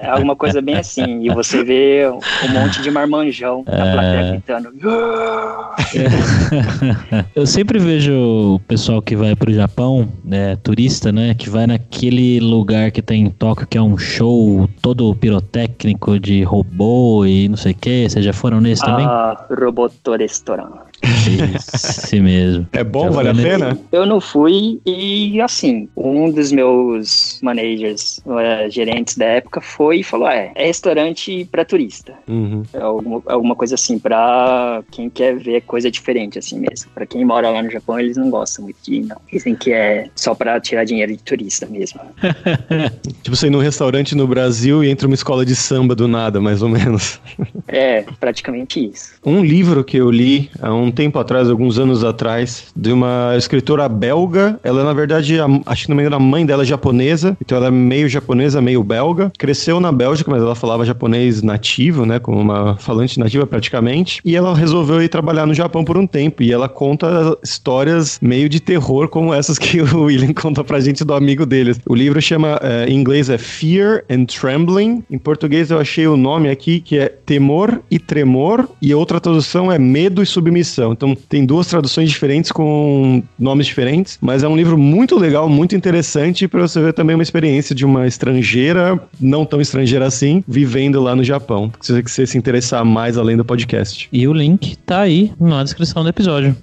[0.00, 1.22] é alguma coisa bem assim.
[1.22, 3.92] E você vê um monte de marmanjão na é...
[3.92, 4.72] plateia gritando.
[7.36, 11.66] Eu sempre vejo vejo o pessoal que vai pro Japão, né, turista, né, que vai
[11.66, 17.48] naquele lugar que tem em Tóquio, que é um show todo pirotécnico de robô e
[17.48, 18.08] não sei o que.
[18.08, 19.06] Vocês já foram nesse ah, também?
[19.06, 20.91] Ah, Roboto Restaurant.
[21.02, 22.66] Esse mesmo.
[22.72, 23.78] É bom, vale a pena?
[23.90, 30.04] Eu não fui e, assim, um dos meus managers, uh, gerentes da época, foi e
[30.04, 32.14] falou: é, é restaurante para turista.
[32.28, 32.62] Uhum.
[32.72, 36.90] É alguma, alguma coisa assim, para quem quer ver coisa diferente, assim mesmo.
[36.94, 39.16] Para quem mora lá no Japão, eles não gostam muito de não.
[39.32, 42.00] Dizem que é só para tirar dinheiro de turista mesmo.
[43.22, 46.40] tipo, você ir num restaurante no Brasil e entra uma escola de samba do nada,
[46.40, 47.20] mais ou menos.
[47.66, 49.14] é, praticamente isso.
[49.24, 53.88] Um livro que eu li há um tempo atrás, alguns anos atrás, de uma escritora
[53.88, 54.58] belga.
[54.62, 57.58] Ela, na verdade, a, acho que não me engano, a mãe dela é japonesa, então
[57.58, 59.32] ela é meio japonesa, meio belga.
[59.38, 62.18] Cresceu na Bélgica, mas ela falava japonês nativo, né?
[62.18, 64.20] Como uma falante nativa praticamente.
[64.24, 66.42] E ela resolveu ir trabalhar no Japão por um tempo.
[66.42, 71.04] E ela conta histórias meio de terror, como essas que o William conta pra gente
[71.04, 71.80] do amigo deles.
[71.86, 75.04] O livro chama, é, em inglês, é Fear and Trembling.
[75.10, 78.68] Em português, eu achei o nome aqui que é Temor e Tremor.
[78.80, 80.81] E outra tradução é Medo e Submissão.
[80.90, 85.76] Então tem duas traduções diferentes com nomes diferentes, mas é um livro muito legal, muito
[85.76, 91.00] interessante para você ver também uma experiência de uma estrangeira, não tão estrangeira assim, vivendo
[91.00, 91.70] lá no Japão.
[91.80, 94.08] Se você se interessar mais além do podcast.
[94.10, 96.56] E o link tá aí na descrição do episódio.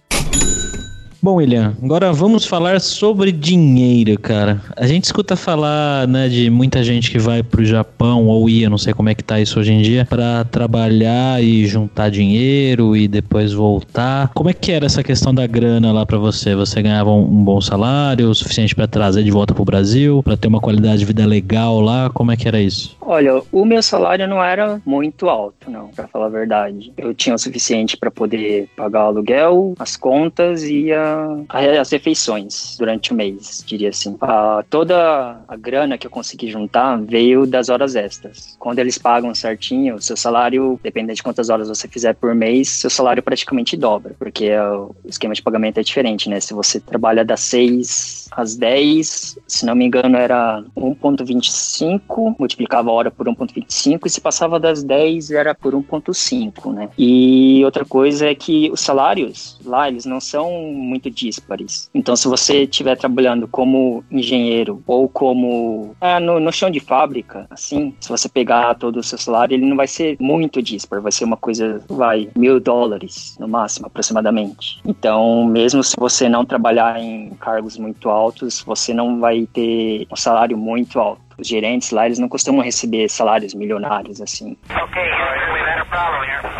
[1.21, 4.61] Bom, William, agora vamos falar sobre dinheiro, cara.
[4.77, 8.77] A gente escuta falar, né, de muita gente que vai pro Japão ou ia, não
[8.77, 13.05] sei como é que tá isso hoje em dia, para trabalhar e juntar dinheiro e
[13.05, 14.31] depois voltar.
[14.33, 16.55] Como é que era essa questão da grana lá para você?
[16.55, 20.37] Você ganhava um, um, bom salário, o suficiente para trazer de volta pro Brasil, para
[20.37, 22.09] ter uma qualidade de vida legal lá?
[22.09, 22.95] Como é que era isso?
[23.11, 26.93] Olha, o meu salário não era muito alto, não, para falar a verdade.
[26.95, 32.75] Eu tinha o suficiente para poder pagar o aluguel, as contas e a as refeições
[32.77, 34.15] durante o mês, diria assim.
[34.21, 38.55] A, toda a grana que eu consegui juntar veio das horas extras.
[38.59, 42.91] Quando eles pagam certinho, seu salário, dependendo de quantas horas você fizer por mês, seu
[42.91, 46.39] salário praticamente dobra, porque o esquema de pagamento é diferente, né?
[46.39, 52.98] Se você trabalha das 6 às 10, se não me engano era 1.25, multiplicava a
[52.99, 56.89] hora por 1.25 e se passava das 10 era por 1.5, né?
[56.97, 61.89] E outra coisa é que os salários lá, eles não são muito díspares.
[61.93, 67.47] Então, se você estiver trabalhando como engenheiro ou como é, no, no chão de fábrica,
[67.49, 71.11] assim, se você pegar todo o seu salário, ele não vai ser muito díspar, vai
[71.11, 74.79] ser uma coisa, vai, mil dólares no máximo, aproximadamente.
[74.85, 80.15] Então, mesmo se você não trabalhar em cargos muito altos, você não vai ter um
[80.15, 81.28] salário muito alto.
[81.39, 84.57] Os gerentes lá, eles não costumam receber salários milionários, assim.
[84.69, 84.73] Uh,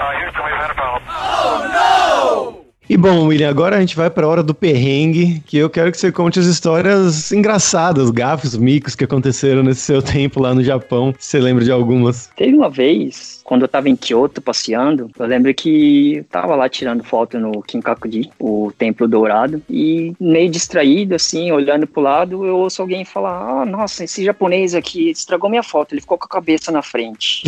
[0.10, 1.02] Houston, we've had a problem.
[1.10, 2.60] Oh, no!
[2.90, 5.92] E bom, William, agora a gente vai para a hora do perrengue, que eu quero
[5.92, 10.64] que você conte as histórias engraçadas, gafos, micos que aconteceram nesse seu tempo lá no
[10.64, 11.14] Japão.
[11.20, 12.32] Você lembra de algumas?
[12.36, 16.70] Teve uma vez quando eu tava em Kyoto passeando, eu lembro que eu tava lá
[16.70, 22.56] tirando foto no Kinkakuji, o Templo Dourado, e meio distraído, assim, olhando pro lado, eu
[22.56, 26.30] ouço alguém falar: Ah, nossa, esse japonês aqui estragou minha foto, ele ficou com a
[26.30, 27.42] cabeça na frente.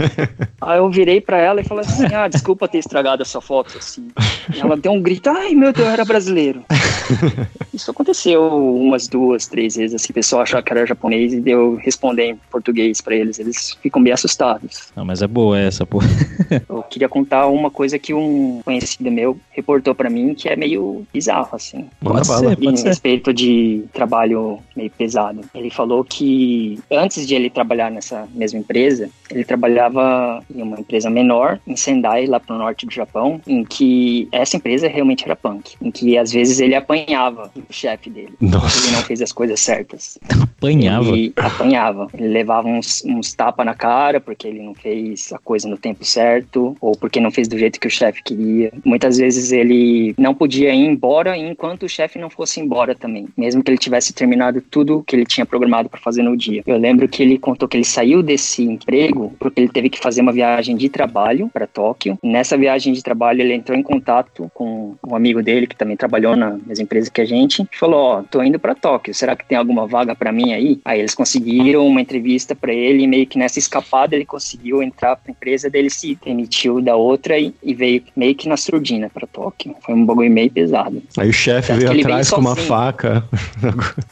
[0.62, 4.08] Aí eu virei pra ela e falei assim: Ah, desculpa ter estragado essa foto, assim.
[4.56, 6.64] E ela deu um grito: Ai, meu Deus, eu era brasileiro.
[7.74, 11.74] Isso aconteceu umas duas, três vezes, assim, o pessoal achou que era japonês e deu
[11.76, 14.92] responder em português pra eles, eles ficam bem assustados.
[14.96, 15.98] Não, mas é boa essa, pô.
[16.68, 21.04] Eu queria contar uma coisa que um conhecido meu reportou pra mim que é meio
[21.12, 21.86] bizarro, assim.
[22.00, 22.88] Pode ser, Em pode ser.
[22.88, 25.40] respeito de trabalho meio pesado.
[25.54, 31.10] Ele falou que antes de ele trabalhar nessa mesma empresa, ele trabalhava em uma empresa
[31.10, 35.74] menor, em Sendai, lá pro norte do Japão, em que essa empresa realmente era punk.
[35.82, 38.34] Em que às vezes ele apanhava chefe dele.
[38.40, 38.86] Nossa.
[38.86, 40.18] Ele não fez as coisas certas.
[40.28, 41.08] Apanhava.
[41.08, 42.08] Ele apanhava.
[42.14, 46.04] Ele levava uns, uns tapas na cara porque ele não fez a coisa no tempo
[46.04, 48.72] certo ou porque não fez do jeito que o chefe queria.
[48.84, 53.62] Muitas vezes ele não podia ir embora enquanto o chefe não fosse embora também, mesmo
[53.62, 56.62] que ele tivesse terminado tudo que ele tinha programado para fazer no dia.
[56.66, 60.20] Eu lembro que ele contou que ele saiu desse emprego porque ele teve que fazer
[60.20, 62.18] uma viagem de trabalho para Tóquio.
[62.22, 66.36] Nessa viagem de trabalho ele entrou em contato com um amigo dele que também trabalhou
[66.36, 69.14] na mesma empresa que a gente e falou: "Ó, tô indo para Tóquio.
[69.14, 73.04] Será que tem alguma vaga para mim aí?" Aí eles conseguiram uma entrevista para ele
[73.04, 76.96] e meio que nessa escapada ele conseguiu entrar para a empresa dele se demitiu da
[76.96, 79.74] outra e, e veio meio que na surdina para Tóquio.
[79.80, 81.02] Foi um bagulho meio pesado.
[81.18, 83.24] Aí o chefe veio atrás veio com uma faca.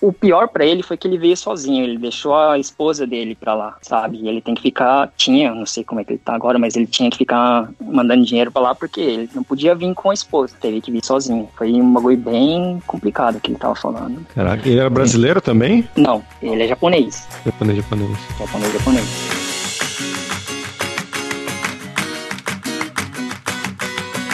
[0.00, 3.54] O pior pra ele foi que ele veio sozinho, ele deixou a esposa dele pra
[3.54, 4.18] lá, sabe?
[4.18, 6.76] E ele tem que ficar, tinha, não sei como é que ele tá agora, mas
[6.76, 10.14] ele tinha que ficar mandando dinheiro pra lá porque ele não podia vir com a
[10.14, 11.48] esposa, teve que vir sozinho.
[11.56, 14.24] Foi um bagulho bem complicado que ele tava falando.
[14.34, 15.88] Caraca, ele era brasileiro também?
[15.96, 18.18] Não, ele é japonês, Japonês, japonês.
[18.38, 19.41] japonês, japonês.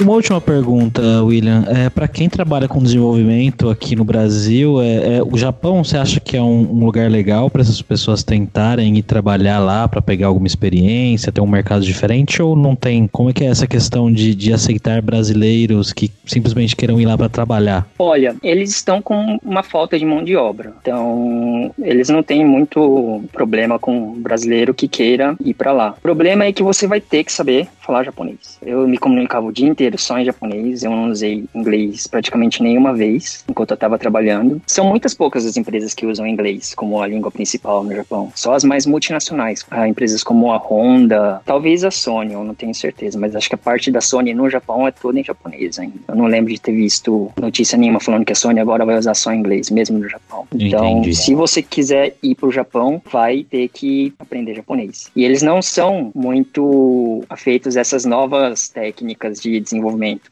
[0.00, 1.64] Uma última pergunta, William.
[1.66, 6.20] É, para quem trabalha com desenvolvimento aqui no Brasil, é, é, o Japão, você acha
[6.20, 10.28] que é um, um lugar legal para essas pessoas tentarem ir trabalhar lá para pegar
[10.28, 13.08] alguma experiência, ter um mercado diferente ou não tem?
[13.08, 17.18] Como é que é essa questão de, de aceitar brasileiros que simplesmente queiram ir lá
[17.18, 17.88] para trabalhar?
[17.98, 20.72] Olha, eles estão com uma falta de mão de obra.
[20.80, 25.94] Então, eles não têm muito problema com brasileiro que queira ir pra lá.
[25.98, 28.58] O problema é que você vai ter que saber falar japonês.
[28.64, 32.92] Eu me comunicava o dia inteiro só em japonês, eu não usei inglês praticamente nenhuma
[32.92, 34.60] vez enquanto eu estava trabalhando.
[34.66, 38.32] São muitas poucas as empresas que usam inglês como a língua principal no Japão.
[38.34, 39.64] Só as mais multinacionais.
[39.70, 43.54] Ah, empresas como a Honda, talvez a Sony, eu não tenho certeza, mas acho que
[43.54, 45.98] a parte da Sony no Japão é toda em japonês ainda.
[46.08, 49.14] Eu não lembro de ter visto notícia nenhuma falando que a Sony agora vai usar
[49.14, 50.46] só inglês, mesmo no Japão.
[50.54, 51.16] Então, Entendi.
[51.16, 55.10] se você quiser ir pro Japão, vai ter que aprender japonês.
[55.14, 59.77] E eles não são muito afeitos a essas novas técnicas de desenvolvimento.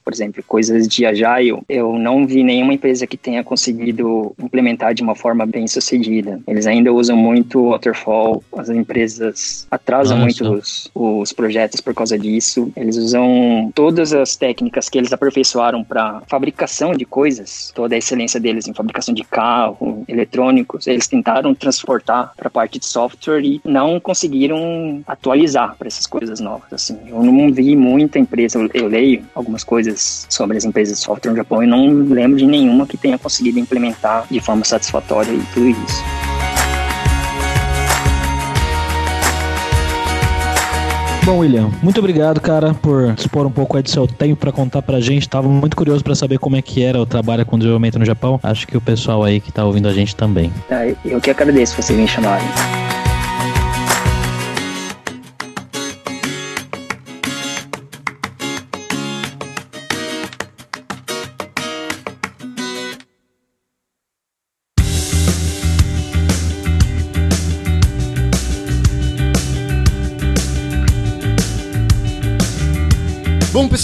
[0.04, 5.02] Por exemplo, coisas de Agile, eu não vi nenhuma empresa que tenha conseguido implementar de
[5.02, 6.40] uma forma bem sucedida.
[6.46, 12.18] Eles ainda usam muito Waterfall, as empresas atrasam Olha muito os, os projetos por causa
[12.18, 12.70] disso.
[12.76, 18.40] Eles usam todas as técnicas que eles aperfeiçoaram para fabricação de coisas, toda a excelência
[18.40, 23.60] deles em fabricação de carro, eletrônicos, eles tentaram transportar para a parte de software e
[23.64, 26.72] não conseguiram atualizar para essas coisas novas.
[26.72, 31.30] Assim, eu não vi muita empresa, eu leio algumas coisas sobre as empresas de software
[31.30, 35.42] no Japão e não lembro de nenhuma que tenha conseguido implementar de forma satisfatória e
[35.52, 36.02] tudo isso.
[41.26, 44.80] Bom, William, muito obrigado, cara, por expor um pouco aí do seu tempo para contar
[44.80, 45.28] pra gente.
[45.28, 48.38] Tava muito curioso para saber como é que era o trabalho com desenvolvimento no Japão.
[48.42, 50.52] Acho que o pessoal aí que tá ouvindo a gente também.
[50.68, 52.46] Tá, Eu que agradeço vocês me chamarem.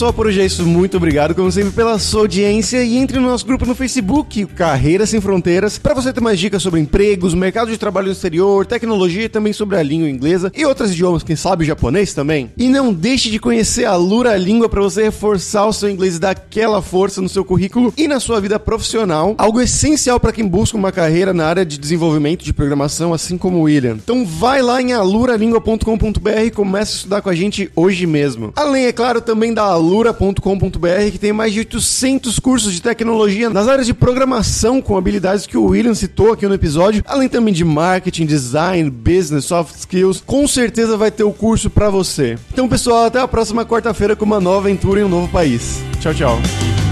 [0.02, 0.66] Pessoal, por hoje é isso.
[0.66, 2.82] Muito obrigado, como sempre, pela sua audiência.
[2.82, 6.60] E entre no nosso grupo no Facebook, Carreiras Sem Fronteiras, para você ter mais dicas
[6.60, 10.66] sobre empregos, mercado de trabalho no exterior, tecnologia e também sobre a língua inglesa e
[10.66, 12.50] outros idiomas, quem sabe japonês também.
[12.56, 16.18] E não deixe de conhecer a Lura Língua para você reforçar o seu inglês e
[16.18, 19.36] dar aquela força no seu currículo e na sua vida profissional.
[19.38, 23.58] Algo essencial para quem busca uma carreira na área de desenvolvimento de programação, assim como
[23.58, 23.98] o William.
[24.02, 28.52] Então vai lá em aluralingua.com.br e comece a estudar com a gente hoje mesmo.
[28.56, 29.62] Além, é claro, também da
[29.92, 35.46] alura.com.br, que tem mais de 800 cursos de tecnologia nas áreas de programação com habilidades
[35.46, 40.22] que o William citou aqui no episódio, além também de marketing, design, business, soft skills.
[40.24, 42.38] Com certeza vai ter o curso para você.
[42.52, 45.80] Então, pessoal, até a próxima quarta-feira com uma nova aventura em um novo país.
[46.00, 46.91] Tchau, tchau.